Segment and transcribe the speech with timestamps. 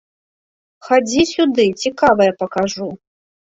[0.87, 2.93] Хадзі сюды, цікавае пакажу.